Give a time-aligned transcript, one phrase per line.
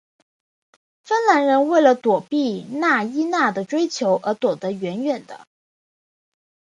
[1.03, 5.45] 芬兰人为了躲避纳伊娜的追求而躲得远远的。